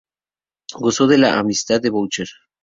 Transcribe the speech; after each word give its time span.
Gozó 0.79 1.05
de 1.05 1.19
la 1.19 1.37
amistad 1.37 1.79
de 1.79 1.91
Boucher. 1.91 2.25